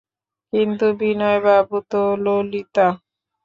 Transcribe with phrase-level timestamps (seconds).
[0.53, 2.87] কিন্তু বিনয়বাবু তো– ললিতা।